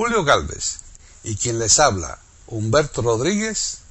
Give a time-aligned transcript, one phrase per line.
[0.00, 0.80] Julio Galvez
[1.24, 3.82] y quien les habla, Humberto Rodríguez,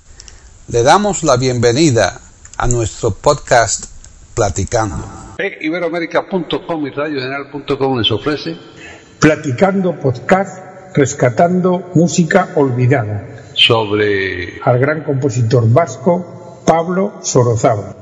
[0.68, 2.20] le damos la bienvenida
[2.58, 3.86] a nuestro podcast
[4.34, 5.06] Platicando.
[5.38, 8.58] E Iberoamérica.com y radiogeneral.com les ofrece
[9.20, 13.28] Platicando Podcast, rescatando música olvidada.
[13.54, 17.99] sobre Al gran compositor vasco Pablo Sorozábal.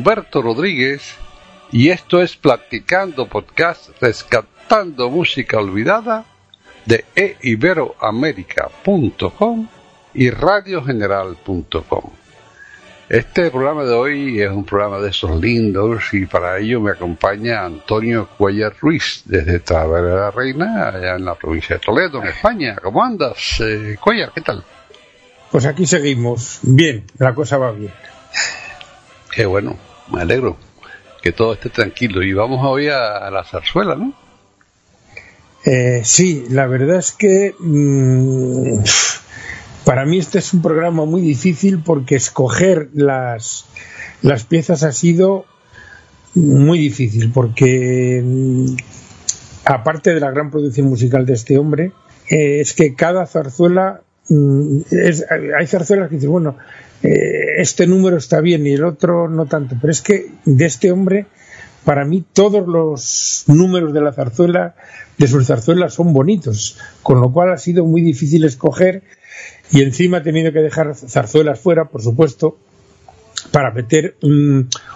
[0.00, 1.16] Humberto Rodríguez
[1.70, 6.24] y esto es Platicando Podcast Rescatando Música Olvidada
[6.86, 9.68] de eiberoamerica.com
[10.14, 12.04] y radiogeneral.com.
[13.10, 17.66] Este programa de hoy es un programa de esos lindos y para ello me acompaña
[17.66, 22.28] Antonio Cuellar Ruiz desde Talavera de la Reina, allá en la provincia de Toledo, en
[22.28, 22.74] España.
[22.82, 24.32] ¿Cómo andas, eh, Cuellar?
[24.32, 24.64] ¿Qué tal?
[25.50, 26.60] Pues aquí seguimos.
[26.62, 27.92] Bien, la cosa va bien.
[29.30, 29.76] Qué bueno,
[30.12, 30.56] me alegro
[31.22, 32.22] que todo esté tranquilo.
[32.22, 34.12] Y vamos hoy a, la zarzuela, ¿no?
[35.64, 38.78] Eh, sí, la verdad es que mm,
[39.84, 43.66] para mí este es un programa muy difícil porque escoger las,
[44.22, 45.44] las piezas ha sido
[46.34, 48.76] muy difícil porque mm,
[49.66, 51.92] aparte de la gran producción musical de este hombre,
[52.30, 54.00] eh, es que cada zarzuela
[54.30, 56.56] mm, es- hay zarzuelas que dicen, bueno,
[57.02, 60.92] eh, este número está bien y el otro no tanto, pero es que de este
[60.92, 61.26] hombre,
[61.84, 64.74] para mí todos los números de la zarzuela,
[65.16, 69.02] de sus zarzuelas son bonitos, con lo cual ha sido muy difícil escoger
[69.70, 72.58] y encima he tenido que dejar zarzuelas fuera, por supuesto,
[73.52, 74.16] para meter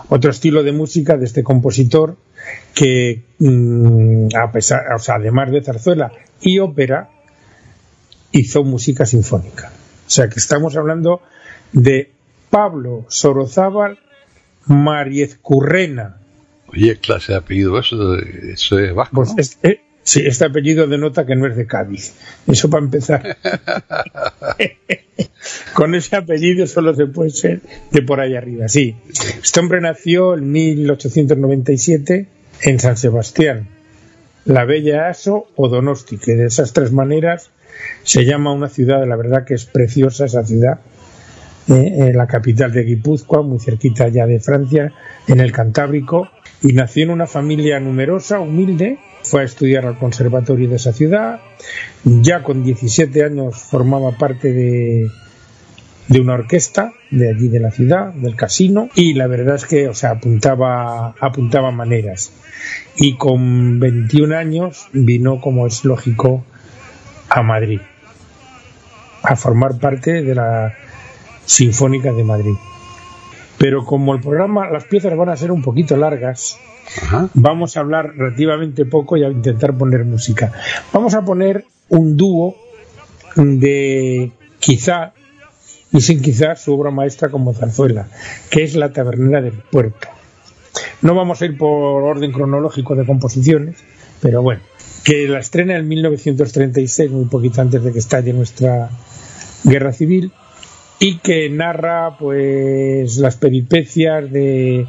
[0.09, 2.16] otro estilo de música de este compositor
[2.75, 7.09] que, mm, a pesar, o sea, además de zarzuela y ópera,
[8.32, 9.72] hizo música sinfónica.
[10.06, 11.22] O sea que estamos hablando
[11.74, 12.10] de
[12.50, 13.98] Pablo Sorozábal
[14.66, 16.16] Mariezcurrena.
[16.68, 19.34] Oye, clase de apellido, eso, eso es vasco, Pues ¿no?
[19.40, 22.14] es- eh, sí, este apellido denota que no es de Cádiz.
[22.46, 23.36] Eso para empezar.
[25.74, 28.68] Con ese apellido solo se puede ser de por ahí arriba.
[28.68, 28.96] Sí,
[29.42, 32.26] este hombre nació en 1897
[32.62, 33.68] en San Sebastián,
[34.44, 37.50] la Bella Aso o Donosti, que de esas tres maneras
[38.04, 40.80] se llama una ciudad, la verdad que es preciosa esa ciudad,
[41.69, 44.92] eh, en la capital de Guipúzcoa, muy cerquita ya de Francia,
[45.26, 46.28] en el Cantábrico,
[46.62, 51.41] y nació en una familia numerosa, humilde, fue a estudiar al conservatorio de esa ciudad,
[52.04, 55.08] ya con 17 años formaba parte de,
[56.08, 59.88] de una orquesta de allí de la ciudad, del casino, y la verdad es que,
[59.88, 62.32] o sea, apuntaba, apuntaba maneras.
[62.96, 66.44] Y con 21 años vino, como es lógico,
[67.31, 67.81] a Madrid,
[69.22, 70.75] a formar parte de la
[71.47, 72.55] Sinfónica de Madrid.
[73.59, 76.59] Pero como el programa, las piezas van a ser un poquito largas,
[77.03, 77.28] Ajá.
[77.34, 80.53] vamos a hablar relativamente poco y a intentar poner música.
[80.93, 82.56] Vamos a poner un dúo
[83.37, 85.12] de quizá
[85.93, 88.09] y sin quizá su obra maestra como zarzuela,
[88.50, 90.09] que es La Tabernera del Puerto.
[91.03, 93.76] No vamos a ir por orden cronológico de composiciones,
[94.20, 94.61] pero bueno,
[95.05, 98.90] que la estrena en 1936, muy poquito antes de que estalle nuestra
[99.62, 100.32] guerra civil,
[101.04, 104.86] y que narra pues las peripecias de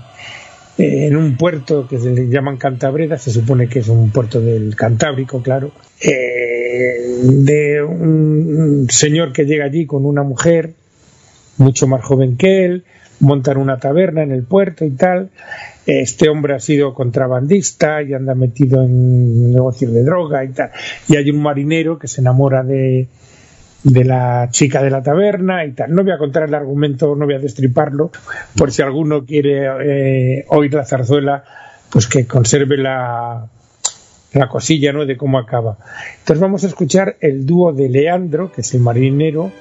[0.77, 4.39] eh, en un puerto que se le llaman Cantabreda, se supone que es un puerto
[4.39, 5.71] del Cantábrico, claro,
[6.01, 10.75] eh, de un señor que llega allí con una mujer
[11.57, 12.85] mucho más joven que él,
[13.19, 15.31] montan una taberna en el puerto y tal.
[15.85, 20.71] Este hombre ha sido contrabandista y anda metido en negocios de droga y tal.
[21.09, 23.09] Y hay un marinero que se enamora de,
[23.86, 25.94] de la chica de la taberna y tal.
[25.94, 28.12] No voy a contar el argumento, no voy a destriparlo,
[28.58, 31.44] por si alguno quiere eh, oír la zarzuela,
[31.92, 33.48] pues que conserve la,
[34.34, 35.06] la cosilla ¿no?
[35.06, 35.78] de cómo acaba.
[36.20, 39.52] Entonces vamos a escuchar el dúo de Leandro, que es el marinero,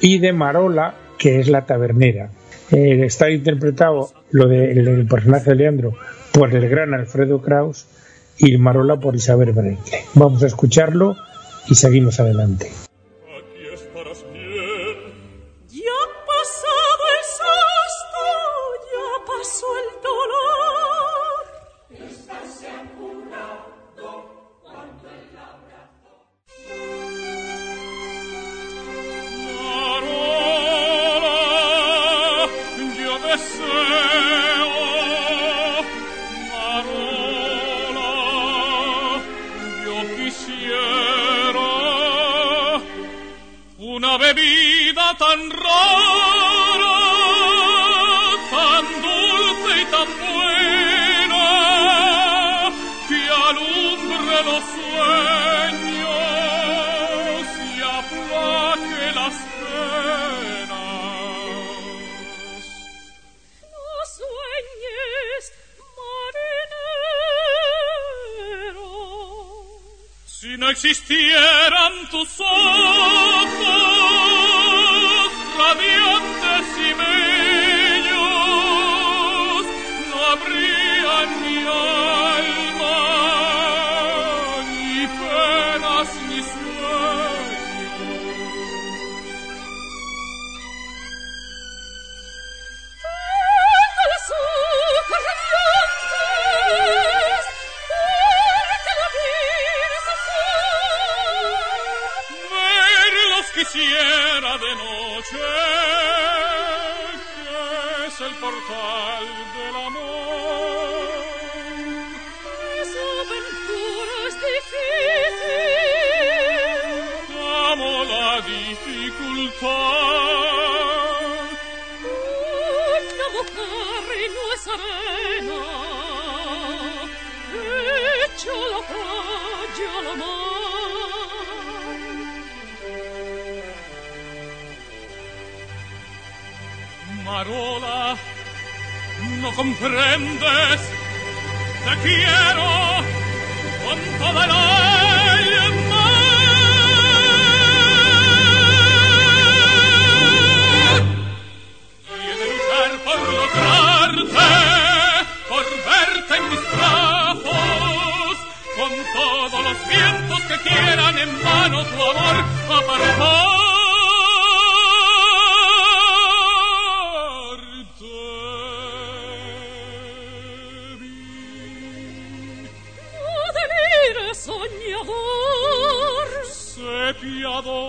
[0.00, 2.30] y de Marola, que es la tabernera.
[2.72, 5.94] Eh, está interpretado lo del el personaje de Leandro
[6.32, 7.86] por el gran Alfredo Kraus
[8.36, 10.00] y Marola por Isabel Brentle.
[10.14, 11.16] Vamos a escucharlo
[11.68, 12.70] y seguimos adelante.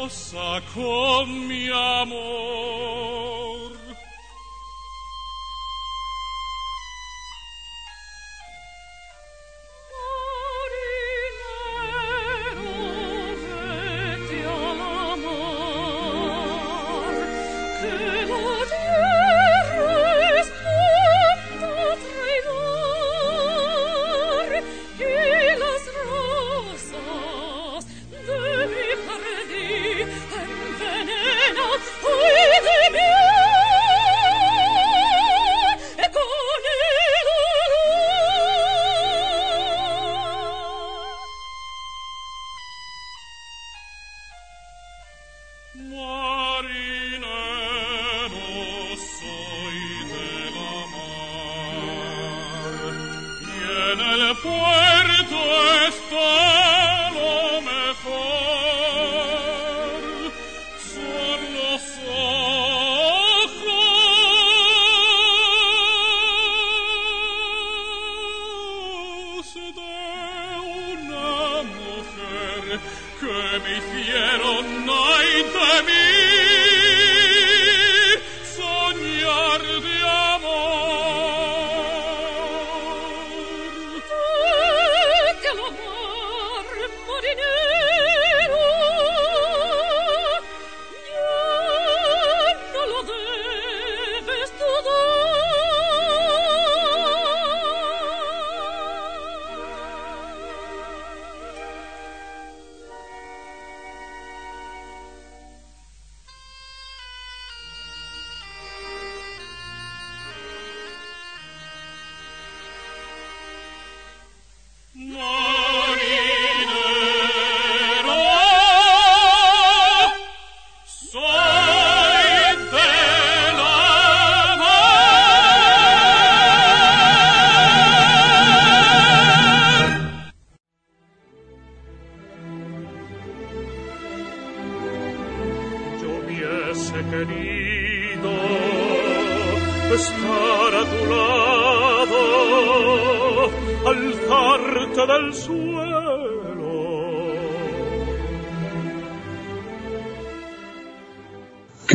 [0.10, 3.79] rosa con mi amor.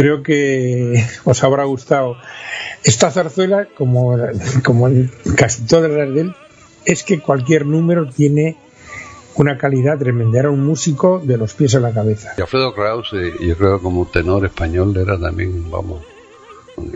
[0.05, 2.19] Creo que os habrá gustado.
[2.83, 4.15] Esta zarzuela, como,
[4.63, 4.87] como
[5.35, 6.35] casi todas las de él,
[6.85, 8.59] es que cualquier número tiene
[9.37, 10.41] una calidad tremenda.
[10.41, 12.35] Era un músico de los pies a la cabeza.
[12.37, 16.03] Y Alfredo Kraus, eh, yo creo como tenor español, era también, vamos,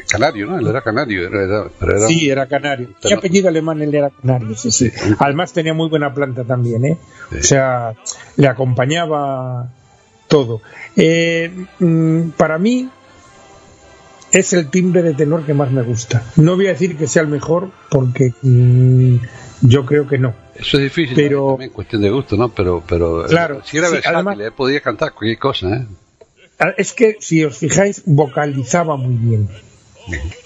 [0.07, 0.59] canario, ¿no?
[0.59, 1.27] Él era canario.
[1.27, 2.91] Era, era- pero era Sí, era canario.
[3.01, 4.55] ¿Qué apellido alemán él era canario?
[4.55, 4.93] Sí, sí.
[5.19, 6.99] Además tenía muy buena planta también, ¿eh?
[7.31, 7.39] Sí.
[7.39, 7.95] O sea,
[8.37, 9.67] le acompañaba
[10.29, 10.61] todo.
[10.95, 12.91] Eh, mm, para mí
[14.33, 16.23] es el timbre de tenor que más me gusta.
[16.37, 19.17] No voy a decir que sea el mejor porque mm,
[19.63, 20.35] yo creo que no.
[20.55, 22.49] Eso es difícil, Pero- también cuestión de gusto, ¿no?
[22.51, 25.87] Pero, pero eh, Claro, si era sí, versátil, además- él podía cantar cualquier cosa, ¿eh?
[26.61, 29.49] Ah, Es que, si os fijáis, vocalizaba muy bien.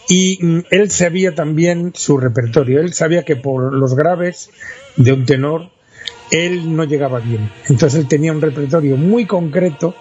[0.08, 2.80] Y mm, él sabía también su repertorio.
[2.80, 4.50] Él sabía que por los graves
[4.96, 5.70] de un tenor,
[6.30, 7.50] él no llegaba bien.
[7.68, 9.94] Entonces él tenía un repertorio muy concreto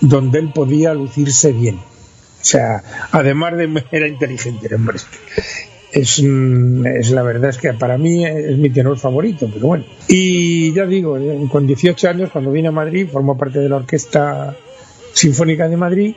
[0.00, 1.78] donde él podía lucirse bien.
[2.46, 4.98] O sea, además de era inteligente, el hombre.
[5.90, 9.84] Es, mm, es la verdad es que para mí es mi tenor favorito, pero bueno.
[10.06, 13.76] Y ya digo, eh, con 18 años, cuando vine a Madrid, formó parte de la
[13.76, 14.54] orquesta
[15.12, 16.14] Sinfónica de Madrid,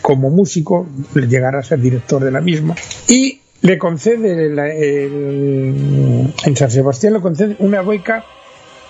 [0.00, 2.76] como músico, llegará a ser director de la misma,
[3.08, 8.24] y le concede, la- el- en San Sebastián le concede una beca,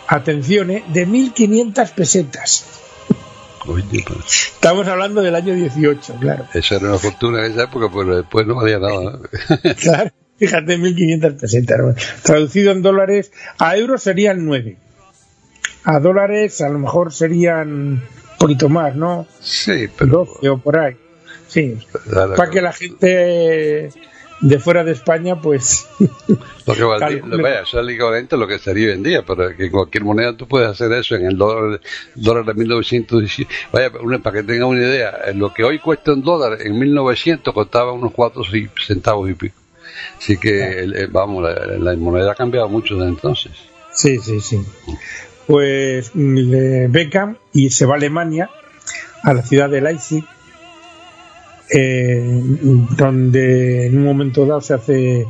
[0.07, 2.67] atención, eh, de 1.500 pesetas.
[3.67, 6.47] Oye, pues, Estamos hablando del año 18, claro.
[6.55, 9.19] esa era una fortuna en esa época, pero después no valía nada.
[9.81, 11.79] Claro, fíjate, 1.500 pesetas.
[11.79, 11.95] ¿no?
[12.23, 14.77] Traducido en dólares, a euros serían 9.
[15.85, 18.03] A dólares a lo mejor serían un
[18.39, 19.27] poquito más, ¿no?
[19.41, 20.25] sí, pero...
[20.25, 20.97] 12 o por ahí.
[21.49, 21.79] Sí,
[22.11, 23.91] Claro, para que la gente
[24.41, 25.87] de fuera de España, pues,
[26.67, 27.43] Lo que valdría, Calcule.
[27.43, 29.71] vaya, eso es el equivalente a lo que sería hoy en día, pero que en
[29.71, 31.81] cualquier moneda tú puedes hacer eso en el dólar,
[32.15, 33.51] dólar de 1917.
[33.73, 33.91] Vaya,
[34.23, 37.93] para que tengan una idea, en lo que hoy cuesta un dólar, en 1900 costaba
[37.93, 38.43] unos 4
[38.85, 39.55] centavos y pico.
[40.19, 43.53] Así que, el- vamos, la, la moneda ha cambiado mucho desde entonces.
[43.93, 44.61] sí, sí, sí.
[45.47, 48.51] Pues mm, becan y se va a Alemania,
[49.23, 50.25] a la ciudad de Leipzig,
[51.71, 52.41] eh,
[52.97, 55.27] donde en un momento dado se hace,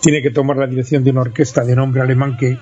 [0.00, 2.58] tiene que tomar la dirección de una orquesta de nombre alemán que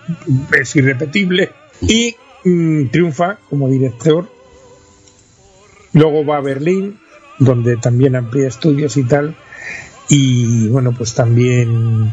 [0.59, 4.31] es irrepetible y mm, triunfa como director.
[5.93, 6.99] Luego va a Berlín,
[7.39, 9.37] donde también amplía estudios y tal,
[10.09, 12.13] y bueno, pues también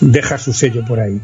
[0.00, 1.20] deja su sello por ahí.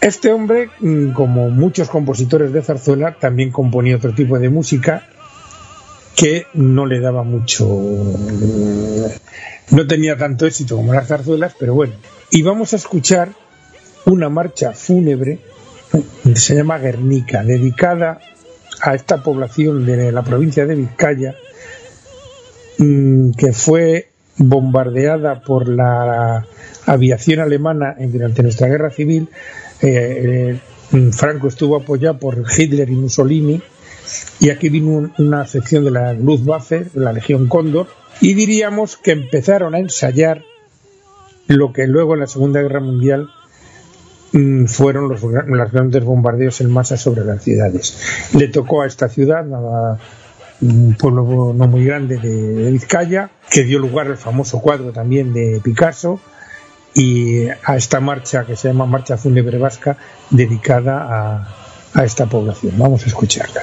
[0.00, 5.08] Este hombre, mm, como muchos compositores de zarzuela, también componía otro tipo de música
[6.18, 7.66] que no le daba mucho.
[9.70, 11.92] No tenía tanto éxito como las zarzuelas, pero bueno.
[12.30, 13.30] Y vamos a escuchar
[14.04, 15.38] una marcha fúnebre
[16.34, 18.20] se llama Guernica, dedicada
[18.80, 21.34] a esta población de la provincia de Vizcaya,
[22.78, 26.46] mm, que fue bombardeada por la
[26.86, 29.28] aviación alemana durante nuestra guerra civil.
[29.82, 30.58] Eh,
[30.92, 33.62] eh, Franco estuvo apoyado por Hitler y Mussolini
[34.40, 37.86] y aquí vino un- una sección de la Luftwaffe, la Legión Cóndor,
[38.20, 40.42] y diríamos que empezaron a ensayar
[41.46, 43.28] lo que luego en la Segunda Guerra Mundial
[44.32, 47.98] mm, fueron los, gra- los grandes bombardeos en masa sobre las ciudades.
[48.34, 49.98] Le tocó a esta ciudad, a
[50.60, 55.60] un pueblo no muy grande de, Vizcaya, que dio lugar al famoso cuadro también de
[55.64, 56.20] Picasso,
[56.94, 59.96] y a esta marcha que se llama Marcha Fúnebre Vasca,
[60.30, 61.48] dedicada
[61.94, 62.74] a esta población.
[62.76, 63.62] Vamos a escucharla.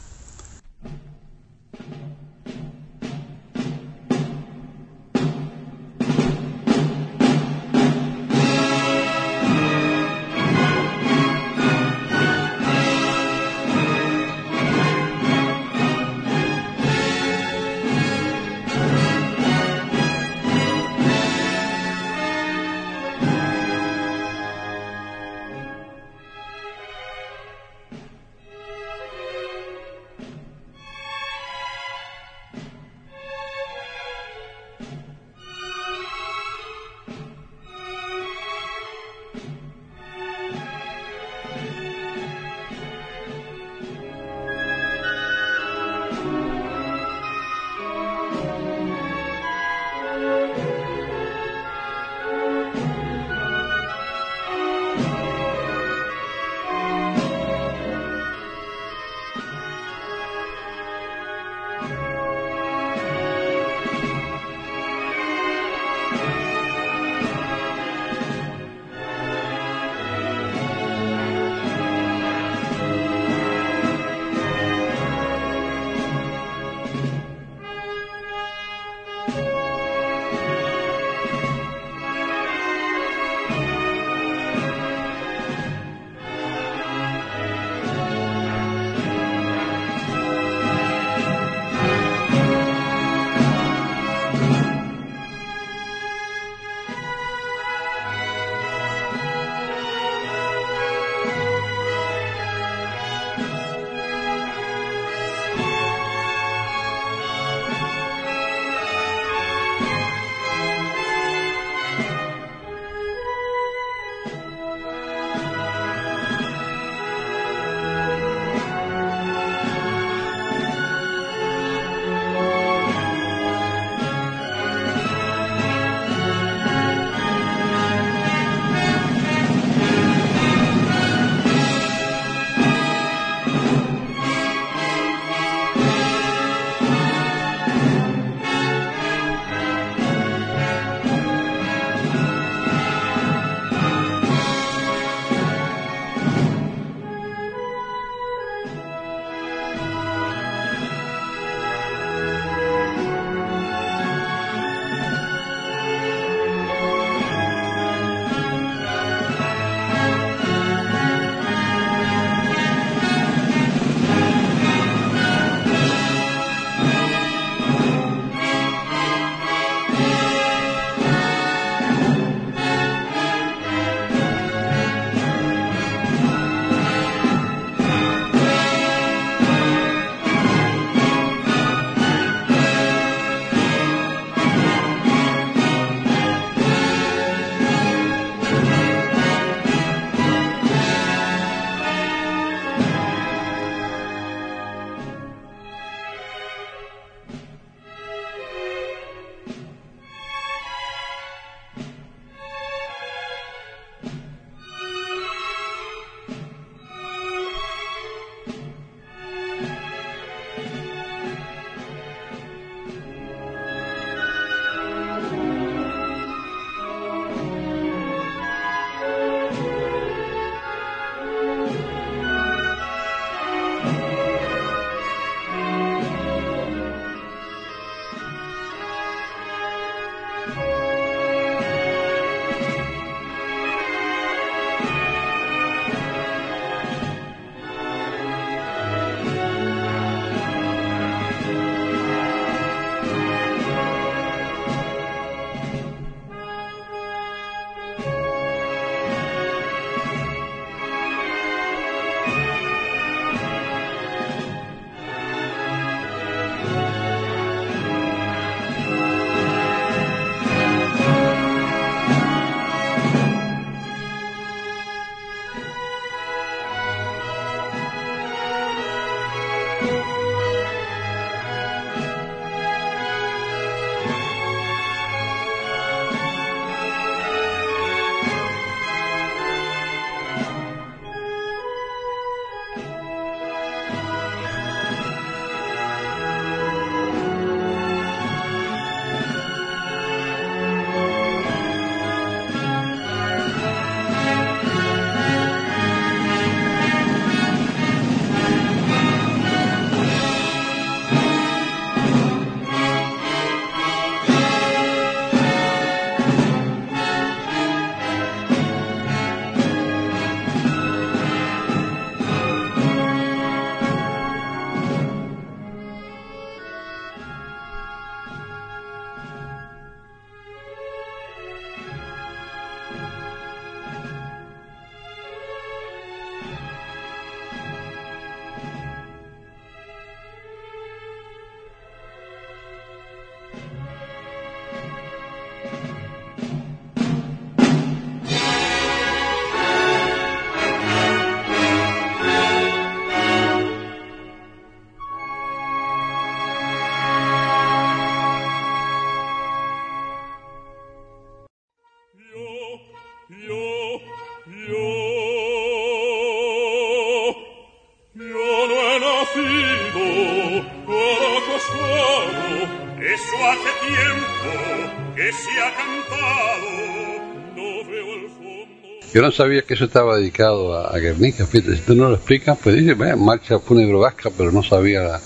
[369.21, 371.45] No sabía que eso estaba dedicado a, a Guernica.
[371.45, 375.19] Fíjate, si tú no lo explicas, pues dice, marcha fúnebre vasca, pero no sabía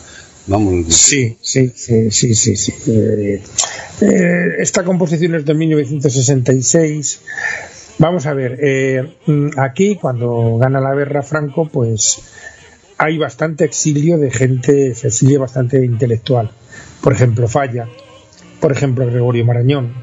[0.48, 0.94] Vamos.
[0.94, 2.56] Sí, sí, sí, sí, sí.
[2.56, 2.74] sí.
[2.88, 3.42] Eh,
[4.02, 7.22] eh, esta composición es de 1966.
[7.98, 9.16] Vamos a ver, eh,
[9.58, 12.22] aquí cuando gana la guerra Franco, pues
[12.98, 16.52] hay bastante exilio de gente, se exilia bastante intelectual.
[17.02, 17.88] Por ejemplo, Falla,
[18.60, 19.94] por ejemplo, Gregorio Marañón,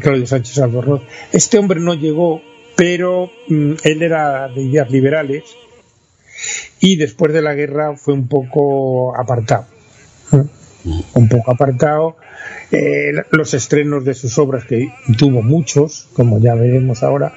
[0.00, 1.02] Claudio Sánchez Albornoz.
[1.32, 2.42] Este hombre no llegó,
[2.80, 5.44] pero mm, él era de ideas liberales
[6.80, 9.66] y después de la guerra fue un poco apartado.
[11.12, 12.16] Un poco apartado.
[12.72, 17.34] Eh, los estrenos de sus obras, que tuvo muchos, como ya veremos ahora,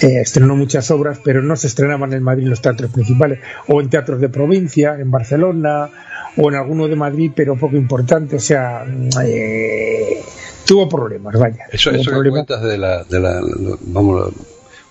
[0.00, 3.80] eh, estrenó muchas obras, pero no se estrenaban en Madrid en los teatros principales, o
[3.80, 5.90] en teatros de provincia, en Barcelona,
[6.36, 8.84] o en alguno de Madrid, pero poco importante, o sea,
[9.24, 10.20] eh,
[10.66, 11.66] tuvo problemas, vaya.
[11.70, 12.46] Eso, eso problemas.
[12.46, 13.40] que de la, de la,
[13.82, 14.32] vamos,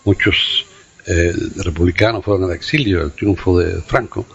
[0.04, 0.66] muchos
[1.08, 4.26] eh, republicanos fueron al exilio, el triunfo de Franco,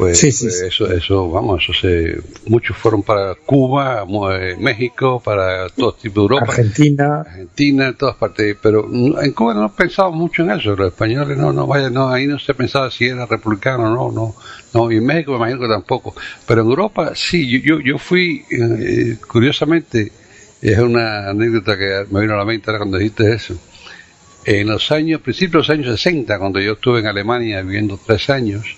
[0.00, 6.20] pues, eso, eso, vamos, eso se, muchos fueron para Cuba, eh, México, para todo tipo
[6.20, 10.74] de Europa, Argentina, Argentina, en todas partes, pero en Cuba no pensábamos mucho en eso,
[10.74, 14.34] los españoles no, no, vaya, no, ahí no se pensaba si era republicano, no, no,
[14.72, 16.14] no, y en México me imagino que tampoco,
[16.46, 20.12] pero en Europa sí, yo, yo, fui, eh, curiosamente,
[20.62, 23.54] es una anécdota que me vino a la mente ahora cuando dijiste eso
[24.44, 28.30] en los años, principios de los años 60, cuando yo estuve en Alemania viviendo tres
[28.30, 28.76] años,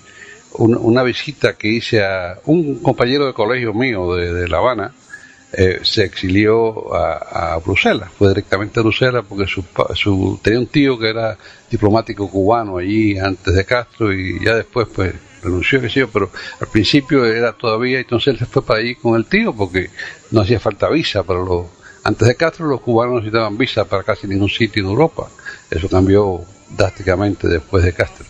[0.55, 4.92] una visita que hice a un compañero de colegio mío de, La Habana,
[5.53, 10.98] eh, se exilió a, Bruselas, fue directamente a Bruselas porque su, su, tenía un tío
[10.98, 11.37] que era
[11.70, 16.31] diplomático cubano allí antes de Castro y ya después pues renunció, qué sé yo, pero
[16.61, 19.90] al principio era todavía, entonces él se fue para allí con el tío porque
[20.31, 21.66] no hacía falta visa para los...
[22.05, 25.29] Antes de Castro los cubanos necesitaban visa para casi ningún sitio en Europa
[25.73, 28.27] eso cambió drásticamente después de Castro.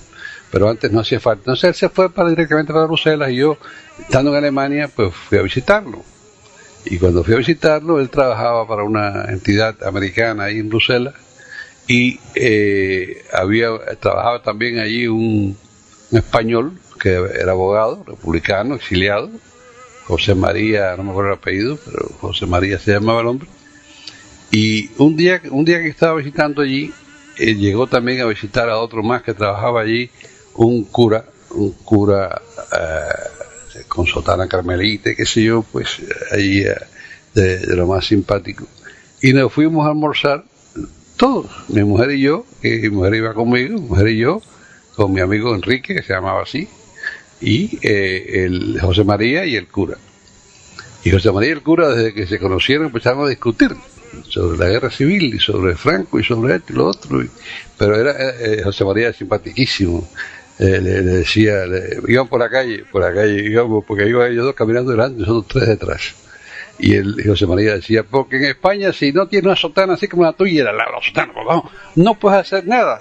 [0.50, 1.40] Pero antes no hacía falta.
[1.40, 3.58] Entonces él se fue para, directamente para Bruselas y yo,
[3.98, 6.04] estando en Alemania, pues fui a visitarlo.
[6.84, 11.14] Y cuando fui a visitarlo, él trabajaba para una entidad americana ahí en Bruselas
[11.88, 15.56] y eh, había trabajaba también allí un,
[16.10, 19.30] un, español que era abogado, republicano, exiliado,
[20.06, 23.48] José María, no me acuerdo el apellido, pero José María se llamaba el hombre.
[24.52, 26.92] Y un día, un día que estaba visitando allí,
[27.38, 30.10] eh, llegó también a visitar a otro más que trabajaba allí,
[30.54, 36.76] un cura, un cura eh, con sotana carmelita, qué sé yo, pues allí eh,
[37.32, 38.66] de, lo más simpático.
[39.22, 40.44] y nos fuimos a almorzar
[41.16, 44.42] todos, mi mujer y yo, y mi mujer iba conmigo, mi mujer y yo,
[44.96, 46.68] con mi amigo Enrique, que se llamaba así,
[47.40, 49.96] y eh, el José María y el cura.
[51.04, 53.74] Y José María y el cura, desde que se conocieron, empezaron a discutir
[54.28, 57.22] sobre la guerra civil y sobre Franco y sobre esto y lo otro.
[57.22, 57.30] y-
[57.78, 60.08] pero era eh, eh, José María simpaticísimo.
[60.58, 64.30] Eh, le, le decía, le- iban por la calle, por la calle, íbamos, porque iban
[64.30, 66.14] ellos dos caminando delante, nosotros tres detrás.
[66.78, 70.08] Y el y José María decía, porque en España si no tienes una sotana así
[70.08, 71.46] como la tuya, la, la sotana, pues
[71.96, 72.98] no puedes hacer nada.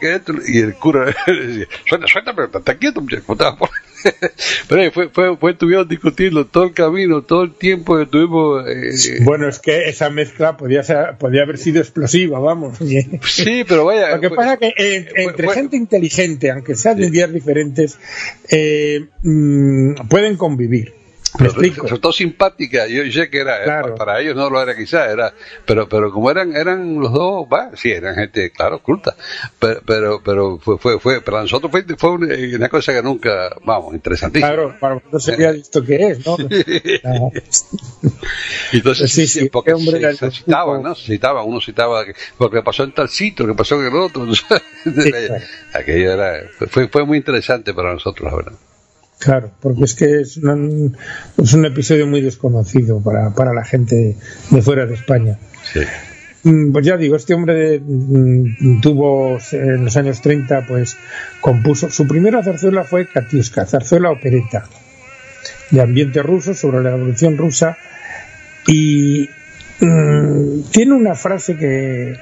[0.00, 3.70] esto- y el cura le decía, suelta, suelta, pero está quieto, muchacho, ¿cómo
[4.02, 4.32] te vas a poner?".
[4.68, 8.64] Pero ahí fue, fue, fue, estuvimos discutiendo todo el camino, todo el tiempo que estuvimos...
[8.68, 12.78] eh, Bueno, es que esa mezcla podía, ser, podía haber sido explosiva, vamos.
[13.24, 14.14] sí, pero vaya...
[14.16, 17.98] Lo que fue- pasa que eh, entre gente inteligente, aunque sean de días diferentes,
[18.50, 20.94] eh, mm, pueden convivir.
[21.38, 23.94] ¿Me resultó simpática yo sé que era Claro.
[23.94, 25.32] para ellos no lo era quizás era
[25.64, 29.14] pero pero como eran eran los dos sí eran gente claro culta
[29.58, 33.50] pero pero, pero fue fue fue para nosotros fue, fue una, una cosa que nunca
[33.64, 36.36] vamos interesantísima Claro, para vosotros sería esto que es, ¿no?
[38.72, 42.62] Entonces Sí, sí, porque hombre se, se citaban no se citaban uno citaba que, porque
[42.62, 44.26] pasó en tal sitio que pasó en el otro
[44.84, 45.34] claro.
[45.74, 48.52] aquello era fue fue muy interesante para nosotros la verdad
[49.18, 50.96] Claro, porque es que es un,
[51.42, 54.16] es un episodio muy desconocido para, para la gente
[54.50, 55.38] de fuera de España.
[55.72, 55.80] sí
[56.46, 60.96] Mm, Pues ya digo, este hombre mm, tuvo en los años 30, pues
[61.40, 61.90] compuso.
[61.90, 64.64] Su primera zarzuela fue Katiuska, zarzuela opereta,
[65.72, 67.76] de ambiente ruso, sobre la revolución rusa.
[68.68, 69.28] Y
[69.80, 72.16] mm, tiene una frase que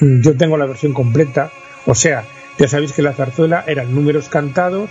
[0.00, 1.50] yo tengo la versión completa,
[1.86, 2.24] o sea,
[2.58, 4.88] ya sabéis que la zarzuela eran números cantados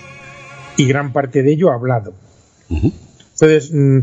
[0.77, 2.13] y gran parte de ello hablado.
[2.69, 2.91] Ujú.
[3.33, 3.99] Entonces, mm,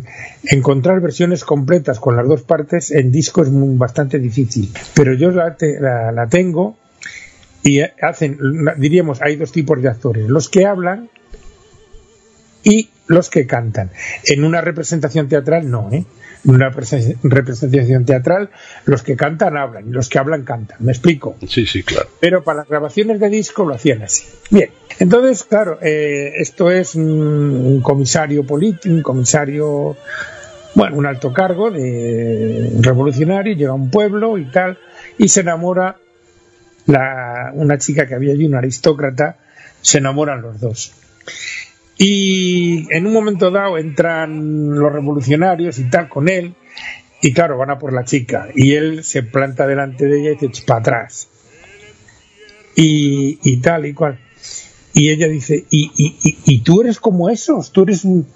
[0.51, 4.71] encontrar versiones completas con las dos partes en disco es muy- bastante difícil.
[4.95, 6.77] Pero yo la, te- la- la tengo
[7.63, 8.39] y hacen,
[8.79, 11.09] diríamos, hay dos tipos de actores: los que hablan
[12.63, 13.91] y los que cantan.
[14.25, 16.05] En una representación teatral, no, ¿eh?
[16.45, 18.49] Una presen- representación teatral,
[18.87, 20.79] los que cantan hablan y los que hablan cantan.
[20.81, 21.37] ¿Me explico?
[21.47, 24.25] sí sí claro pero para las grabaciones de disco lo hacían así.
[24.51, 29.97] Bien, entonces, claro, eh, esto es un, un comisario político, un comisario,
[30.75, 34.79] bueno, un alto cargo de revolucionario, llega a un pueblo y tal,
[35.19, 35.97] y se enamora
[36.87, 39.37] la, una chica que había allí, una aristócrata,
[39.83, 40.93] se enamoran los dos.
[42.03, 46.55] Y en un momento dado entran los revolucionarios y tal con él,
[47.21, 50.47] y claro, van a por la chica, y él se planta delante de ella y
[50.47, 51.29] dice, para atrás
[52.75, 54.19] y, y tal y cual.
[54.95, 58.27] Y ella dice, ¿Y, y, y, tú eres como esos, tú eres un...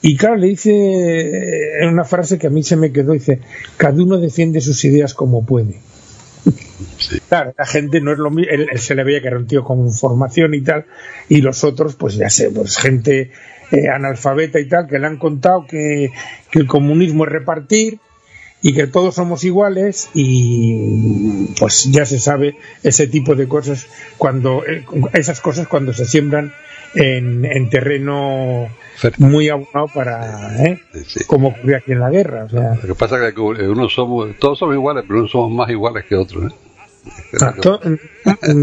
[0.00, 3.40] Y claro, le dice en una frase que a mí se me quedó, dice,
[3.76, 5.82] cada uno defiende sus ideas como puede.
[6.98, 7.20] Sí.
[7.28, 9.46] Claro, la gente no es lo mismo, él, él se le veía que era un
[9.46, 10.86] tío con formación y tal,
[11.28, 13.30] y los otros, pues ya sé, pues gente
[13.70, 16.10] eh, analfabeta y tal, que le han contado que,
[16.50, 18.00] que el comunismo es repartir,
[18.60, 24.64] y que todos somos iguales y pues ya se sabe ese tipo de cosas cuando
[24.66, 26.52] eh, esas cosas cuando se siembran
[26.94, 28.68] en, en terreno
[29.18, 30.80] muy abonado para ¿eh?
[31.06, 31.24] Sí.
[31.26, 34.36] como ocurrió aquí en la guerra o sea, Lo que pasa es que unos somos,
[34.38, 36.52] todos somos iguales, pero unos somos más iguales que otros.
[36.52, 36.56] ¿eh?
[37.40, 37.80] Ah, to-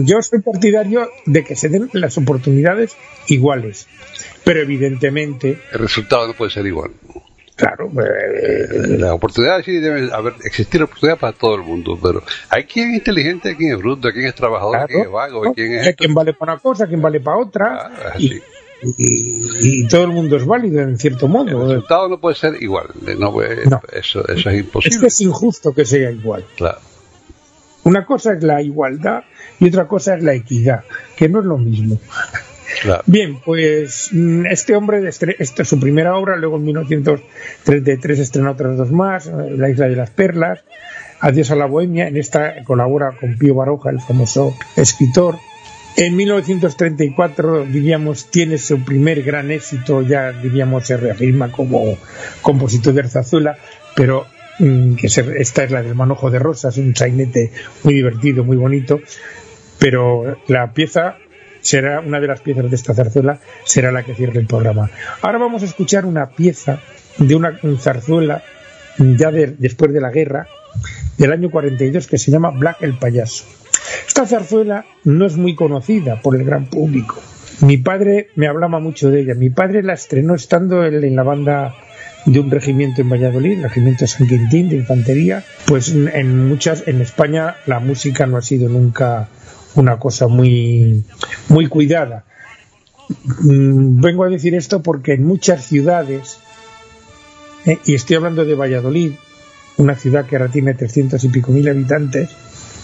[0.04, 2.96] yo soy partidario de que se den las oportunidades
[3.28, 3.88] iguales
[4.44, 6.92] pero evidentemente El resultado no puede ser igual.
[7.56, 12.66] claro eh, La oportunidad sí debe haber, existir oportunidad para todo el mundo, pero hay
[12.66, 15.44] quien es inteligente, hay quien es bruto, hay quien es trabajador, hay quien es vago,
[15.44, 15.54] hay ¿no?
[15.56, 15.96] quien Hay es...
[15.96, 18.34] quien vale para una cosa, quien vale para otra, Ah, y,
[18.98, 21.68] y- y todo el mundo es válido en cierto El modo.
[21.68, 22.88] resultado no puede ser igual.
[23.08, 23.82] eh, No, puede- No.
[23.92, 25.00] Eso, eso es Es imposible.
[25.00, 26.46] que es injusto que sea igual.
[26.56, 26.78] Claro.
[27.86, 29.24] Una cosa es la igualdad
[29.60, 30.84] y otra cosa es la equidad,
[31.16, 32.00] que no es lo mismo.
[32.82, 33.04] claro.
[33.06, 38.76] Bien, pues mm, este hombre, esta es su primera obra, luego en 1933 estrena otras
[38.76, 40.64] dos más, eh, La Isla de las Perlas,
[41.20, 45.38] Adiós a la Bohemia, en esta colabora con Pío Baroja, el famoso escritor.
[45.96, 51.98] En 1934, diríamos, tiene su primer gran éxito, ya diríamos, se reafirma como
[52.42, 53.58] compositor de zarzuela,
[53.96, 54.26] pero
[54.58, 57.52] que se- esta es la del Manojo de Rosas, un sainete
[57.84, 59.00] muy divertido, muy bonito,
[59.80, 61.18] pero la pieza
[61.62, 64.90] será una de las piezas de esta zarzuela, será la que cierre el programa.
[65.22, 66.80] Ahora vamos a escuchar una pieza
[67.18, 68.44] de una un zarzuela
[68.98, 70.48] ya de- después de la guerra,
[71.18, 73.46] del año 42, que se llama Black el Payaso.
[74.08, 77.22] Esta zarzuela no es muy conocida por el gran público.
[77.62, 79.34] Mi padre me hablaba mucho de ella.
[79.34, 81.74] Mi padre la estrenó estando él en la banda
[82.26, 87.02] de un regimiento en Valladolid, el regimiento San Quintín de infantería, pues en muchas, en
[87.02, 89.30] España la música no ha sido nunca
[89.76, 91.04] una cosa muy,
[91.50, 92.26] muy cuidada.
[93.42, 96.40] Mm, vengo a decir esto porque en muchas ciudades,
[97.66, 99.12] eh, y estoy hablando de Valladolid,
[99.78, 102.30] una ciudad que ahora tiene 300 y pico mil habitantes,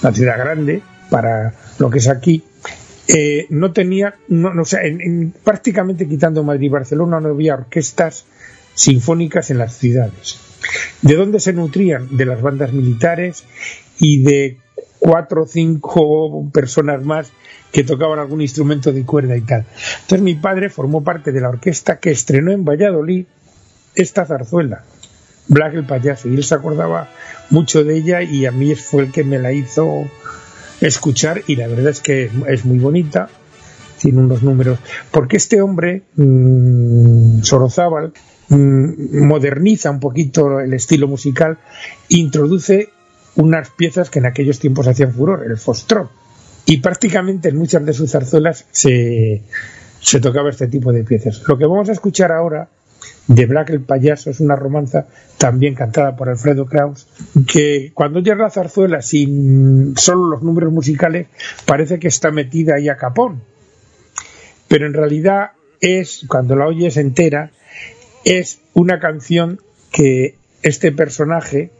[0.04, 2.44] una ciudad grande para lo que es aquí,
[3.08, 8.26] eh, no tenía, no, no, sea, en, prácticamente quitando Madrid y Barcelona no había orquestas
[8.74, 10.40] sinfónicas en las ciudades.
[11.02, 12.16] ¿De dónde se nutrían?
[12.16, 13.44] De las bandas militares
[14.00, 14.58] y de
[15.00, 17.32] cuatro o cinco personas más
[17.72, 19.66] que tocaban algún instrumento de cuerda y tal.
[20.02, 23.26] Entonces mi padre formó parte de la orquesta que estrenó en Valladolid
[23.96, 24.84] esta zarzuela,
[25.48, 27.10] Black el payaso, y él se acordaba
[27.50, 30.06] mucho de ella y a mí fue el que me la hizo
[30.80, 33.30] escuchar y la verdad es que es muy bonita,
[34.00, 34.80] tiene unos números,
[35.12, 38.14] porque este hombre, mmm, Sorozábal,
[38.58, 41.58] moderniza un poquito el estilo musical,
[42.10, 42.90] introduce
[43.36, 46.10] unas piezas que en aquellos tiempos hacían furor, el fostrón,
[46.66, 49.44] y prácticamente en muchas de sus zarzuelas se,
[50.00, 51.42] se tocaba este tipo de piezas.
[51.48, 52.70] Lo que vamos a escuchar ahora
[53.28, 57.08] de Black el payaso es una romanza también cantada por Alfredo Kraus
[57.48, 61.28] que cuando llega la zarzuela sin solo los números musicales
[61.66, 63.42] parece que está metida ahí a capón
[64.68, 67.52] pero en realidad es cuando la oyes entera
[68.24, 69.60] es una canción
[69.92, 71.72] que este personaje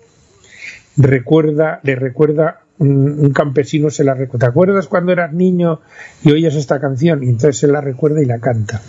[0.98, 5.82] recuerda le recuerda un, un campesino se la recuerda ¿te acuerdas cuando eras niño
[6.24, 7.24] y oyes esta canción?
[7.24, 8.82] y entonces se la recuerda y la canta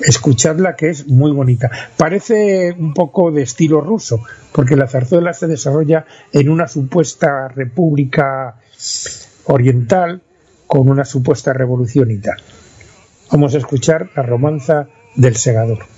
[0.00, 1.70] escuchadla que es muy bonita.
[1.96, 4.20] Parece un poco de estilo ruso,
[4.52, 8.56] porque la zarzuela se desarrolla en una supuesta república
[9.44, 10.22] oriental
[10.66, 12.36] con una supuesta revolución y tal.
[13.30, 15.91] Vamos a escuchar la romanza del segador.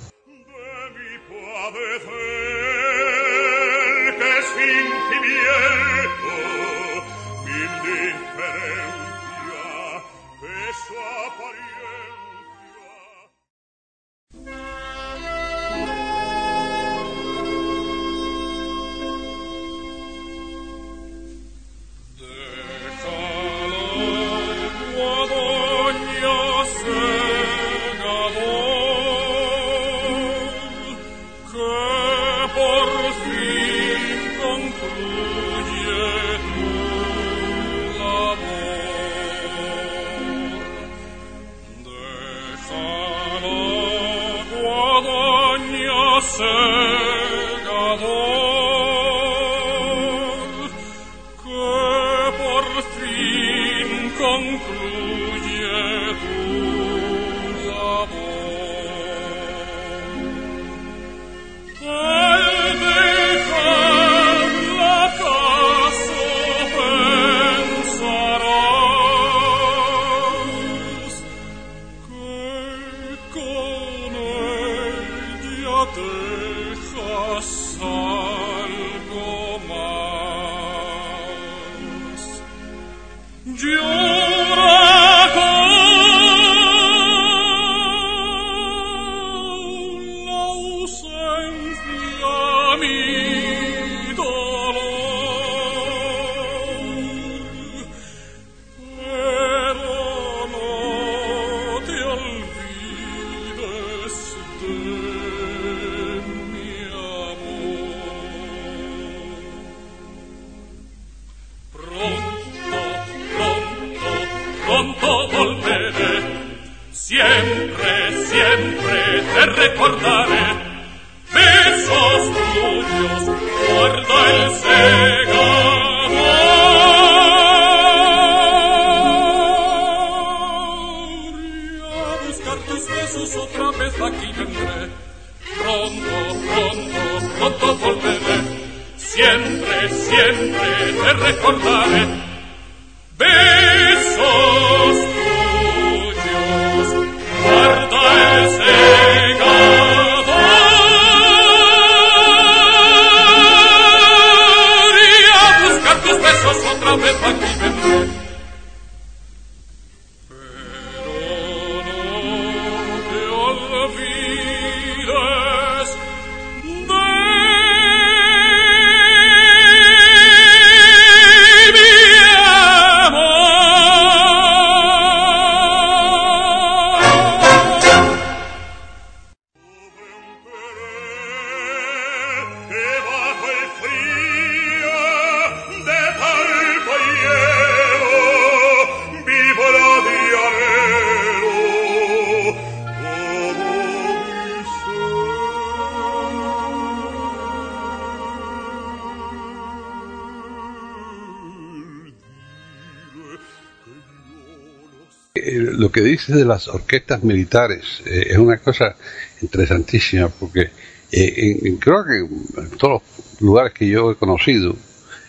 [206.33, 208.95] De las orquestas militares eh, es una cosa
[209.43, 210.71] interesantísima porque
[211.13, 214.75] eh, creo que en todos los lugares que yo he conocido,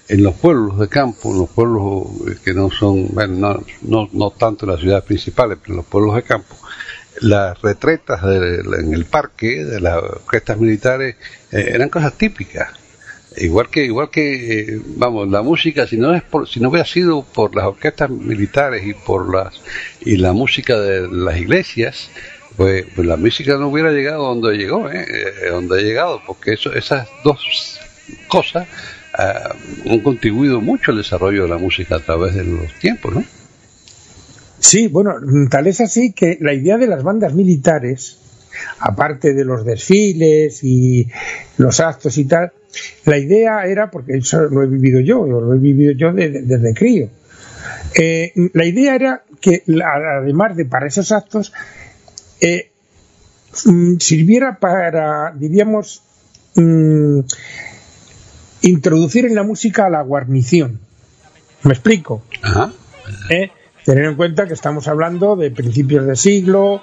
[0.07, 4.65] en los pueblos de campo, en los pueblos que no son, bueno, no, no, tanto
[4.65, 6.55] en las ciudades principales, pero en los pueblos de campo,
[7.21, 11.15] las retretas en el parque de las orquestas militares
[11.51, 12.84] eran cosas típicas
[13.37, 16.85] igual que igual que eh, vamos la música si no es por, si no hubiera
[16.85, 19.61] sido por las orquestas militares y por las
[20.01, 22.09] y la música de las iglesias
[22.57, 25.05] pues, pues la música no hubiera llegado donde llegó ¿eh?
[25.09, 27.79] eh donde ha llegado porque eso esas dos
[28.27, 28.67] cosas
[29.17, 29.55] ah,
[29.89, 33.23] han contribuido mucho al desarrollo de la música a través de los tiempos no
[34.59, 35.15] sí bueno
[35.49, 38.19] tal es así que la idea de las bandas militares
[38.79, 41.07] aparte de los desfiles y
[41.57, 42.53] los actos y tal
[43.05, 47.09] la idea era, porque eso lo he vivido yo, lo he vivido yo desde, crío,
[47.95, 51.53] eh, la idea era que, además de para esos actos,
[52.41, 52.71] eh,
[53.65, 56.01] mm, sirviera para, diríamos,
[56.55, 57.19] mm,
[58.61, 60.79] introducir en la música a la guarnición.
[61.63, 62.23] ¿Me explico?
[63.29, 63.51] Eh,
[63.83, 66.81] tener en cuenta que estamos hablando de principios de siglo,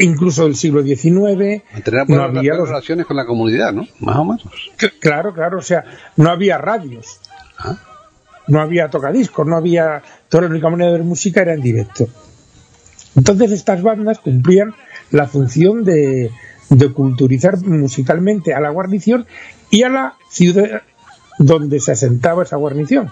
[0.00, 1.62] incluso del siglo XIX.
[2.08, 3.86] no había relaciones con la comunidad, ¿no?
[4.00, 4.44] Más o menos.
[5.00, 5.84] Claro, claro, o sea,
[6.16, 7.20] no había radios,
[7.58, 7.76] ah.
[8.48, 10.02] no había tocadiscos, no había.
[10.28, 12.08] Toda la única manera de ver música era en directo.
[13.16, 14.74] Entonces estas bandas cumplían
[15.10, 16.30] la función de,
[16.70, 19.26] de culturizar musicalmente a la guarnición
[19.70, 20.82] y a la ciudad
[21.38, 23.10] donde se asentaba esa guarnición.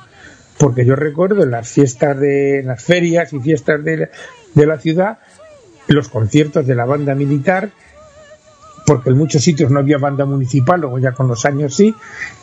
[0.58, 4.10] Porque yo recuerdo en las fiestas de las ferias y fiestas de,
[4.54, 5.18] de la ciudad
[5.88, 7.70] los conciertos de la banda militar,
[8.86, 11.94] porque en muchos sitios no había banda municipal, luego ya con los años sí,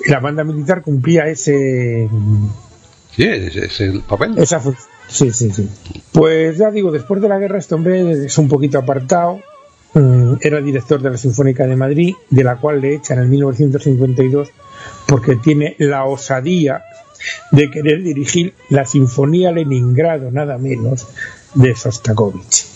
[0.08, 2.10] la banda militar cumplía ese...
[3.16, 4.38] Sí, ese, el papel.
[4.38, 4.62] Esa
[5.08, 5.70] sí, sí, sí.
[6.12, 9.40] Pues ya digo, después de la guerra este hombre es un poquito apartado,
[9.94, 14.50] mm, era director de la Sinfónica de Madrid, de la cual le echan en 1952
[15.08, 16.84] porque tiene la osadía
[17.52, 21.08] de querer dirigir la Sinfonía Leningrado, nada menos,
[21.54, 22.75] de Sostakovich.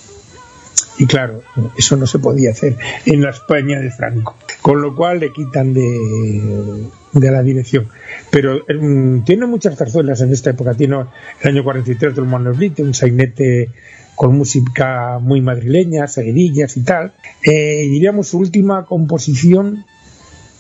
[1.00, 1.42] Y claro,
[1.78, 4.36] eso no se podía hacer en la España de Franco.
[4.62, 7.88] Con lo cual le quitan de, de la dirección.
[8.30, 10.74] Pero mm, tiene muchas zarzuelas en esta época.
[10.74, 10.98] Tiene
[11.42, 13.70] el año 43 del Manolito, un sainete
[14.16, 17.14] con música muy madrileña, seguidillas y tal.
[17.44, 19.86] Eh, diríamos su última composición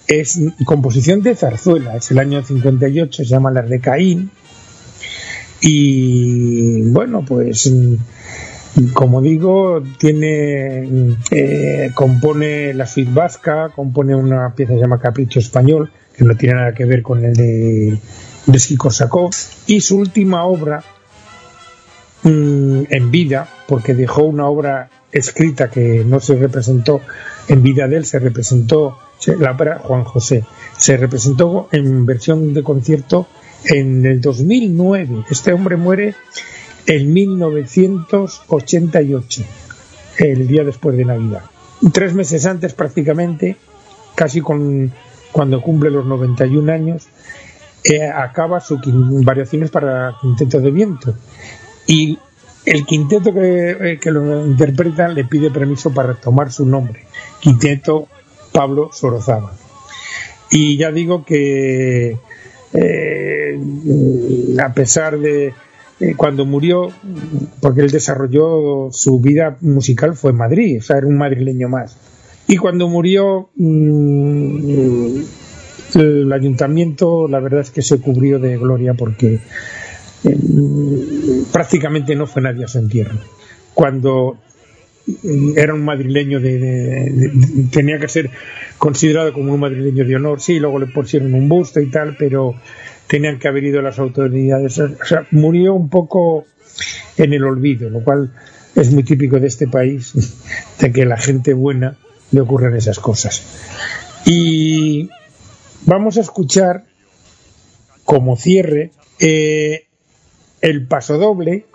[0.09, 4.31] es composición de zarzuela, es el año 58, se llama La de Caín.
[5.61, 7.71] Y bueno, pues
[8.93, 15.39] como digo, tiene eh, compone la suite vasca, compone una pieza que se llama Capricho
[15.39, 17.99] Español, que no tiene nada que ver con el de
[18.51, 18.59] de
[19.67, 20.83] y su última obra
[22.23, 27.01] mm, en vida, porque dejó una obra escrita que no se representó
[27.47, 28.97] en vida de él, se representó
[29.39, 30.43] la obra Juan José,
[30.77, 33.27] se representó en versión de concierto
[33.65, 35.25] en el 2009.
[35.29, 36.15] Este hombre muere
[36.85, 39.43] en 1988,
[40.17, 41.43] el día después de Navidad.
[41.93, 43.55] Tres meses antes prácticamente,
[44.15, 44.91] casi con,
[45.31, 47.07] cuando cumple los 91 años,
[47.83, 48.79] eh, acaba sus
[49.23, 51.15] variaciones para quinteto de viento.
[51.87, 52.19] Y
[52.65, 57.05] el quinteto que, eh, que, lo interpreta le pide permiso para tomar su nombre,
[57.39, 58.07] quinteto
[58.51, 59.53] Pablo Sorozaba.
[60.51, 62.17] Y ya digo que
[62.73, 63.59] eh,
[64.61, 65.53] a pesar de,
[65.99, 66.89] eh, cuando murió,
[67.59, 71.97] porque él desarrolló su vida musical fue en Madrid, o sea, era un madrileño más.
[72.47, 75.21] Y cuando murió, mm,
[75.95, 79.39] el ayuntamiento, la verdad es que se cubrió de gloria porque
[80.23, 80.37] eh,
[81.51, 83.17] prácticamente no fue nadie a su entierro.
[83.73, 84.37] Cuando
[85.05, 87.31] mm, era un madrileño de,
[87.71, 88.29] tenía que ser
[88.77, 92.55] considerado como un madrileño de honor sí luego le pusieron un busto y tal pero
[93.09, 94.79] tenían que haber ido las autoridades.
[94.79, 96.45] O sea, murió un poco
[97.17, 98.31] en el olvido, lo cual
[98.75, 100.13] es muy típico de este país,
[100.79, 101.97] de que a la gente buena
[102.31, 103.41] le ocurren esas cosas.
[104.25, 105.09] Y
[105.85, 106.85] vamos a escuchar
[108.05, 109.87] como cierre eh,
[110.61, 111.65] el pasodoble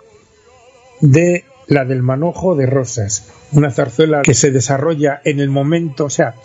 [1.01, 6.09] de la del manojo de rosas, una zarzuela que se desarrolla en el momento, o
[6.09, 6.35] sea,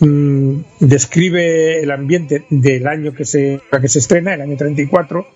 [0.00, 5.26] Mm, describe el ambiente del año que se, que se estrena, el año 34,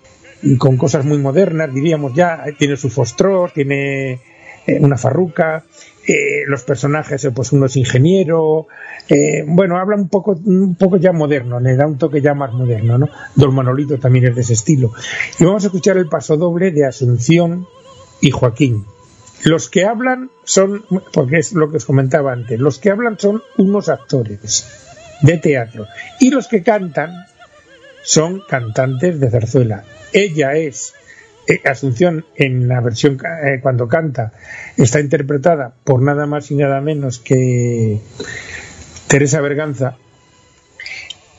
[0.43, 4.21] y con cosas muy modernas, diríamos ya, tiene su fostror, tiene
[4.67, 5.65] eh, una farruca,
[6.07, 8.67] eh, los personajes, eh, pues uno es ingeniero,
[9.47, 12.97] bueno, habla un poco, un poco ya moderno, le da un toque ya más moderno,
[12.97, 13.09] ¿no?
[13.35, 14.93] Don Manolito también es de ese estilo.
[15.39, 17.67] Y vamos a escuchar el paso doble de Asunción
[18.21, 18.87] y Joaquín.
[19.45, 23.43] Los que hablan son, porque es lo que os comentaba antes, los que hablan son
[23.57, 24.67] unos actores
[25.21, 25.87] de teatro
[26.21, 27.27] y los que cantan
[28.03, 29.85] son cantantes de zarzuela.
[30.13, 30.95] Ella es
[31.49, 34.33] eh, Asunción en la versión eh, cuando canta
[34.77, 38.01] está interpretada por nada más y nada menos que
[39.09, 39.97] Teresa Berganza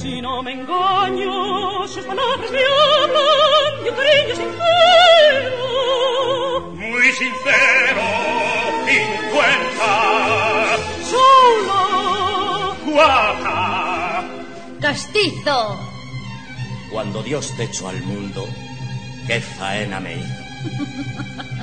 [0.00, 5.64] Si no me engaño, sus palabras me hablan de un cariño sincero.
[6.74, 8.02] Muy sincero,
[8.86, 9.92] cincuenta,
[11.10, 12.76] Solo.
[12.92, 14.24] guapa.
[14.80, 15.78] ¡Castizo!
[16.92, 18.46] Cuando Dios te echó al mundo,
[19.26, 20.44] qué faena me hizo.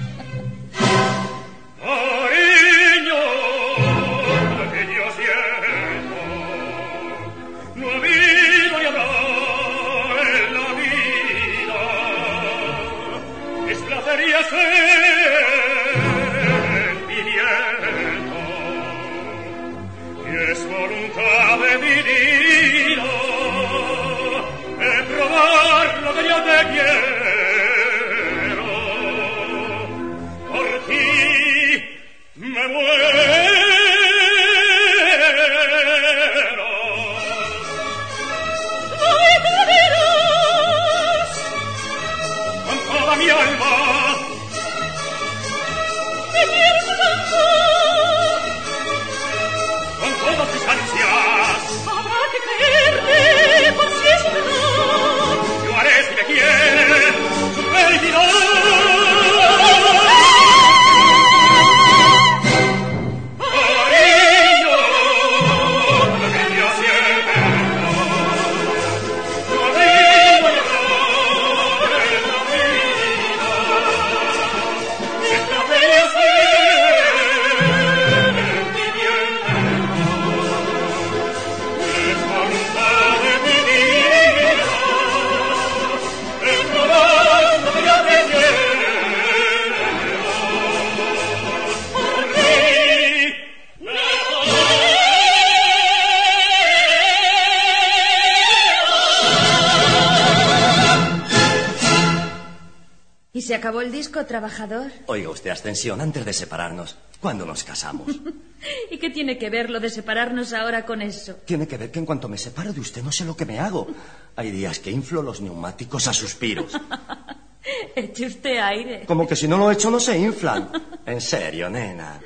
[104.26, 104.91] trabajador?
[105.07, 108.19] Oiga usted, Ascensión, antes de separarnos, ¿cuándo nos casamos?
[108.91, 111.36] ¿Y qué tiene que ver lo de separarnos ahora con eso?
[111.45, 113.59] Tiene que ver que en cuanto me separo de usted no sé lo que me
[113.59, 113.88] hago.
[114.36, 116.74] Hay días que inflo los neumáticos a suspiros.
[117.95, 119.05] Eche usted aire.
[119.05, 120.72] Como que si no lo he hecho no se inflan.
[121.05, 122.19] En serio, nena.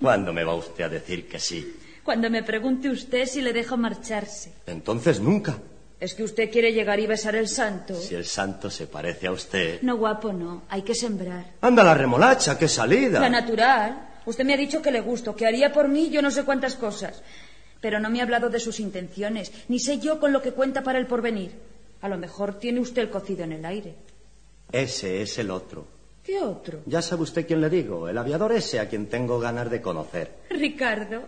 [0.00, 1.76] ¿Cuándo me va usted a decir que sí?
[2.02, 4.52] Cuando me pregunte usted si le dejo marcharse.
[4.66, 5.58] Entonces nunca.
[6.02, 7.94] ¿Es que usted quiere llegar y besar el santo?
[7.94, 9.80] Si el santo se parece a usted.
[9.82, 10.64] No, guapo, no.
[10.68, 11.52] Hay que sembrar.
[11.60, 13.20] Anda la remolacha, qué salida.
[13.20, 14.08] La natural.
[14.26, 16.74] Usted me ha dicho que le gusto, que haría por mí yo no sé cuántas
[16.74, 17.22] cosas.
[17.80, 20.82] Pero no me ha hablado de sus intenciones, ni sé yo con lo que cuenta
[20.82, 21.52] para el porvenir.
[22.00, 23.94] A lo mejor tiene usted el cocido en el aire.
[24.72, 25.86] Ese es el otro.
[26.24, 26.80] ¿Qué otro?
[26.86, 30.38] Ya sabe usted quién le digo, el aviador ese a quien tengo ganas de conocer.
[30.50, 31.22] Ricardo.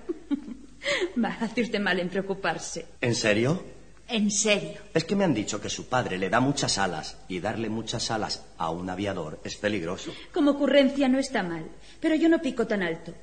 [1.24, 2.86] Va, hace usted mal en preocuparse.
[3.00, 3.62] ¿En serio?
[4.08, 4.80] En serio.
[4.92, 8.10] Es que me han dicho que su padre le da muchas alas y darle muchas
[8.10, 10.12] alas a un aviador es peligroso.
[10.32, 11.66] Como ocurrencia no está mal,
[12.00, 13.14] pero yo no pico tan alto.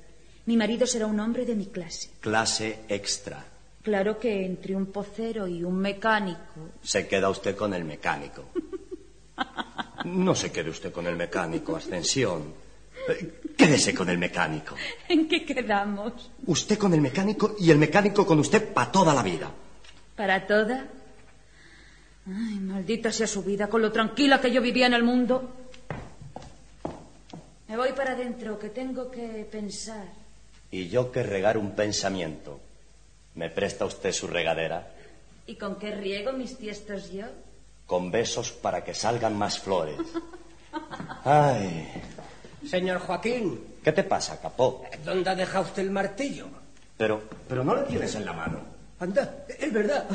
[0.45, 2.09] Mi marido será un hombre de mi clase.
[2.19, 3.45] Clase extra.
[3.83, 6.69] Claro que entre un pocero y un mecánico.
[6.83, 8.45] Se queda usted con el mecánico.
[10.05, 12.53] No se quede usted con el mecánico, Ascensión.
[13.07, 14.75] Eh, Quédese con el mecánico.
[15.07, 16.31] ¿En qué quedamos?
[16.47, 19.51] Usted con el mecánico y el mecánico con usted para toda la vida.
[20.15, 20.85] ¿Para toda?
[22.27, 25.49] Ay, maldita sea su vida, con lo tranquila que yo vivía en el mundo.
[27.67, 30.05] Me voy para adentro, que tengo que pensar.
[30.69, 32.59] Y yo que regar un pensamiento.
[33.35, 34.89] ¿Me presta usted su regadera?
[35.47, 37.25] ¿Y con qué riego mis tiestos yo?
[37.87, 39.97] Con besos para que salgan más flores.
[41.23, 41.87] Ay,
[42.67, 44.83] Señor Joaquín, ¿qué te pasa, capó?
[45.03, 46.47] ¿dónde ha dejado usted el martillo?
[46.97, 48.70] Pero, pero no lo tienes en la mano.
[49.01, 50.05] Anda, es verdad.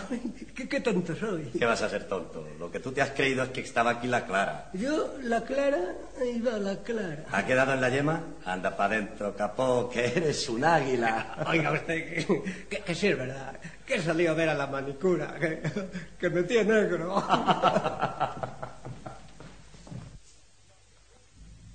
[0.54, 1.50] ¿Qué, qué tonto soy.
[1.58, 2.46] ¿Qué vas a ser tonto?
[2.56, 4.70] Lo que tú te has creído es que estaba aquí la Clara.
[4.74, 5.80] Yo, la Clara,
[6.20, 7.24] ahí va la Clara.
[7.32, 8.20] ¿Ha quedado en la yema?
[8.44, 11.34] Anda para adentro, capó, que eres un águila.
[11.48, 14.68] Oiga usted, que, que- que sí es verdad, que he salido a ver a la
[14.68, 15.60] manicura, que,
[16.18, 17.16] que me tiene negro.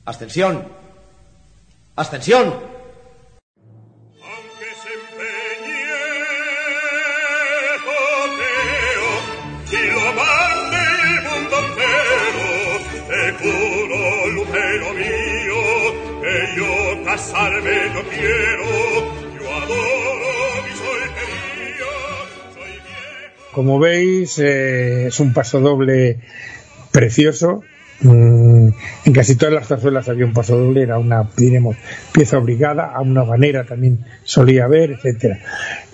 [0.05, 0.65] ¡Ascensión!
[1.97, 2.80] ¡Ascensión!
[17.29, 17.71] Yo mi.
[23.51, 26.19] Como veis, eh, es un paso doble
[26.91, 27.63] precioso.
[28.01, 28.69] Mm,
[29.05, 31.75] en casi todas las zarzuelas había un paso doble, era una, diremos,
[32.11, 35.39] pieza obligada, a una banera también solía haber, etcétera.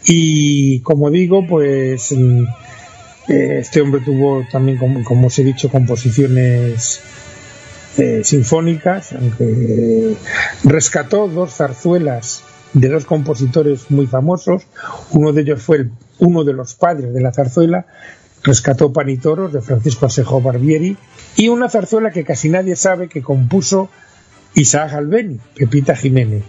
[0.06, 2.44] Y como digo, pues mm,
[3.28, 7.02] eh, este hombre tuvo también, como, como os he dicho, composiciones
[7.98, 10.16] eh, sinfónicas, aunque
[10.64, 12.44] rescató dos zarzuelas
[12.74, 14.64] de dos compositores muy famosos.
[15.12, 17.86] Uno de ellos fue el- uno de los padres de la zarzuela,
[18.44, 20.96] rescató Pan y Toros de Francisco Asejo Barbieri,
[21.36, 23.90] y una zarzuela que casi nadie sabe que compuso
[24.54, 26.44] Isaac Albeni, Pepita Jiménez.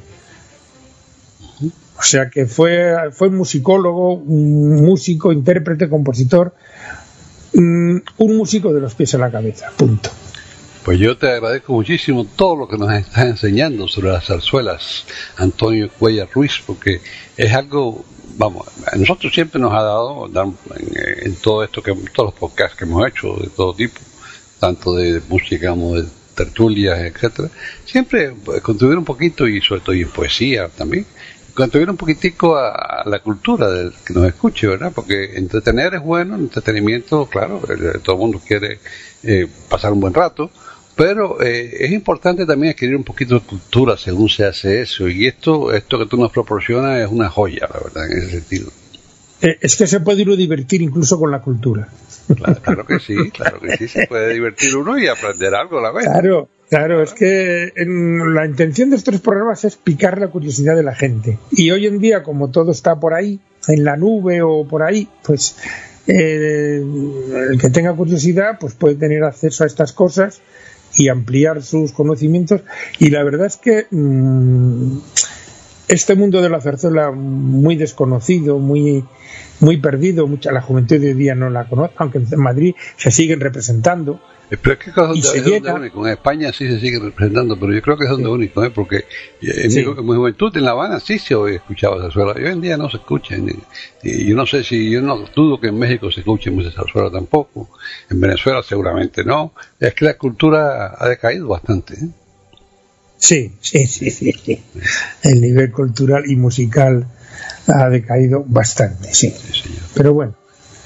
[1.98, 6.54] O sea que fue, fue musicólogo, un músico, intérprete, compositor,
[7.54, 10.10] mm, un músico de los pies a la cabeza, punto.
[10.88, 15.04] Pues yo te agradezco muchísimo todo lo que nos estás enseñando sobre las zarzuelas,
[15.36, 17.02] Antonio Cuellar Ruiz, porque
[17.36, 18.06] es algo,
[18.38, 20.46] vamos, a nosotros siempre nos ha dado, dar-
[21.26, 24.00] en, todo esto, que todos los podcasts que hemos hecho, de todo tipo,
[24.58, 27.50] tanto de música como de tertulias, etcétera,
[27.84, 31.04] siempre pues, contribuir un poquito y sobre todo en poesía también,
[31.52, 32.70] contribuir un poquitico a,
[33.02, 33.66] a la cultura
[34.06, 34.92] que nos escuche, ¿verdad?
[34.94, 38.78] Porque entretener es bueno, entretenimiento, claro, el- todo el mundo quiere
[39.22, 40.50] eh, pasar un buen rato,
[40.98, 45.26] pero eh, es importante también adquirir un poquito de cultura según se hace eso, y
[45.28, 48.70] esto, esto que tú nos proporcionas es una joya, la verdad, en ese sentido.
[49.40, 51.88] Eh, es que se puede uno divertir incluso con la cultura.
[52.36, 55.82] Claro, claro que sí, claro que sí, se puede divertir uno y aprender algo a
[55.82, 56.04] la vez.
[56.04, 60.82] Claro, claro, es que en- la intención de estos programas es picar la curiosidad de
[60.82, 61.38] la gente.
[61.52, 63.38] Y hoy en día, como todo está por ahí,
[63.68, 65.56] en la nube o por ahí, pues
[66.08, 66.82] eh,
[67.50, 70.40] el que tenga curiosidad pues puede tener acceso a estas cosas
[70.98, 72.62] y ampliar sus conocimientos.
[72.98, 74.98] Y la verdad es que mm,
[75.88, 79.04] este mundo de la zarzuela muy desconocido, muy
[79.60, 83.10] muy perdido, mucha la juventud de hoy día no la conoce, aunque en Madrid se
[83.10, 84.20] siguen representando.
[84.50, 86.06] Pero es que es donde, es donde único.
[86.06, 88.70] En España sí se sigue representando, pero yo creo que es donde único, ¿eh?
[88.70, 89.04] porque
[89.42, 89.84] en, Sí.
[89.84, 92.32] mi, en mi juventud en La Habana sí se escuchaba zarzuela.
[92.32, 93.36] Hoy en día no se escucha.
[94.02, 97.10] Y yo no sé si, yo no dudo que en México se escuche mucha zarzuela
[97.10, 97.68] tampoco.
[98.10, 99.52] En Venezuela seguramente no.
[99.78, 101.94] Es que la cultura ha decaído bastante.
[101.94, 102.08] ¿eh?
[103.18, 104.62] Sí, sí, sí, sí, sí.
[105.24, 107.06] El nivel cultural y musical
[107.66, 109.30] ha decaído bastante, sí.
[109.30, 109.82] Sí, señor.
[109.94, 110.34] Pero bueno,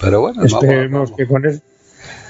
[0.01, 1.17] Pero bueno, esperemos vamos.
[1.17, 1.63] que con, es-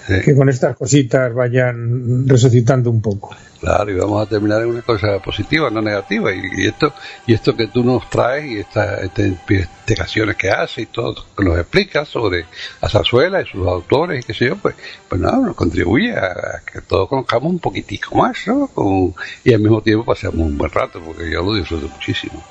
[0.06, 0.14] Sí.
[0.24, 3.34] que con estas cositas vayan resucitando un poco.
[3.60, 6.32] Claro, y vamos a terminar en una cosa positiva, no negativa.
[6.34, 6.92] Y, y esto
[7.26, 11.44] y esto que tú nos traes y estas estas investigaciones que haces y todo, que
[11.44, 12.46] nos explicas sobre
[12.80, 14.74] la zarzuela y sus autores y qué sé yo, pues,
[15.08, 18.66] pues nada, nos contribuye a, a que todos conozcamos un poquitico más, ¿no?
[18.66, 22.42] Con- y al mismo tiempo pasemos un buen rato, porque yo lo disfruto muchísimo.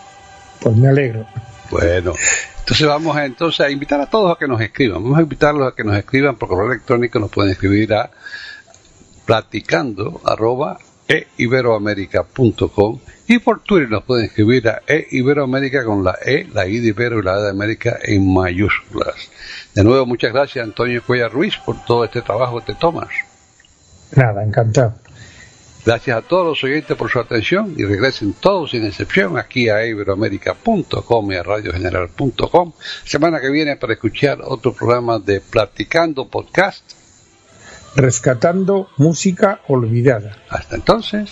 [0.61, 1.25] Pues me alegro.
[1.71, 2.13] Bueno,
[2.59, 5.01] entonces vamos a, entonces a invitar a todos a que nos escriban.
[5.01, 7.17] Vamos a invitarlos a que nos escriban por correo electrónico.
[7.17, 8.11] Nos pueden escribir a
[9.25, 16.67] platicando arroba eiberoamerica.com y por Twitter nos pueden escribir a eiberoamerica con la E, la
[16.67, 19.15] I de Ibero y la A de América en mayúsculas.
[19.73, 23.09] De nuevo, muchas gracias Antonio Cuellar Ruiz por todo este trabajo que te tomas.
[24.15, 24.95] Nada, encantado.
[25.83, 29.85] Gracias a todos los oyentes por su atención y regresen todos sin excepción aquí a
[29.85, 32.73] iberoamerica.com y a radiogeneral.com
[33.03, 36.83] semana que viene para escuchar otro programa de Platicando Podcast.
[37.95, 40.37] Rescatando música olvidada.
[40.49, 41.31] Hasta entonces.